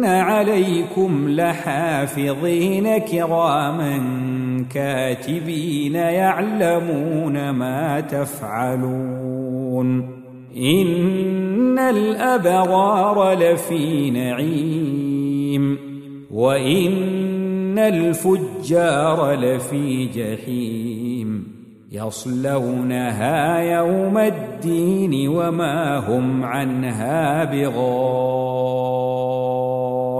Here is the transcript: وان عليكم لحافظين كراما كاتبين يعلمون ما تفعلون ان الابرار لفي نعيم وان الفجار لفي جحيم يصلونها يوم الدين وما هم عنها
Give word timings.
وان 0.00 0.06
عليكم 0.06 1.28
لحافظين 1.28 2.98
كراما 2.98 4.00
كاتبين 4.74 5.94
يعلمون 5.94 7.50
ما 7.50 8.00
تفعلون 8.00 9.40
ان 10.56 11.78
الابرار 11.78 13.32
لفي 13.32 14.10
نعيم 14.10 15.78
وان 16.30 17.78
الفجار 17.78 19.32
لفي 19.32 20.06
جحيم 20.06 21.60
يصلونها 21.92 23.58
يوم 23.58 24.18
الدين 24.18 25.28
وما 25.28 25.98
هم 25.98 26.44
عنها 26.44 27.44